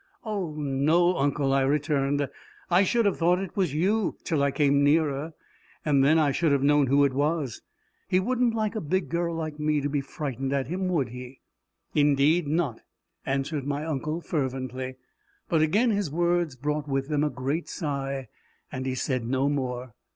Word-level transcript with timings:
"Oh, 0.23 0.55
no, 0.55 1.15
uncle!" 1.15 1.53
I 1.53 1.61
returned. 1.61 2.27
"I 2.71 2.81
should 2.83 3.05
have 3.05 3.17
thought 3.17 3.37
it 3.37 3.55
was 3.55 3.75
you 3.75 4.17
till 4.23 4.41
I 4.41 4.49
came 4.49 4.83
nearer, 4.83 5.33
and 5.85 6.03
then 6.03 6.17
I 6.17 6.31
should 6.31 6.51
have 6.51 6.63
known 6.63 6.87
who 6.87 7.05
it 7.05 7.13
was! 7.13 7.61
He 8.07 8.19
wouldn't 8.19 8.55
like 8.55 8.73
a 8.73 8.81
big 8.81 9.09
girl 9.09 9.35
like 9.35 9.59
me 9.59 9.79
to 9.79 9.89
be 9.89 10.01
frightened 10.01 10.53
at 10.53 10.65
him 10.65 10.87
would 10.87 11.09
he?" 11.09 11.41
"Indeed 11.93 12.47
not!'" 12.47 12.81
answered 13.27 13.67
my 13.67 13.85
uncle 13.85 14.21
fervently; 14.21 14.95
but 15.47 15.61
again 15.61 15.91
his 15.91 16.09
words 16.09 16.55
brought 16.55 16.87
with 16.87 17.07
them 17.07 17.23
a 17.23 17.29
great 17.29 17.69
sigh, 17.69 18.27
and 18.71 18.87
he 18.87 18.95
said 18.95 19.23
no 19.23 19.49
more. 19.49 19.93